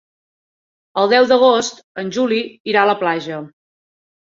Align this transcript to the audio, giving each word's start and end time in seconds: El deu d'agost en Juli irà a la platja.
El 1.01 1.11
deu 1.11 1.27
d'agost 1.33 1.85
en 2.05 2.11
Juli 2.17 2.41
irà 2.75 2.83
a 2.87 2.91
la 2.95 2.99
platja. 3.05 3.45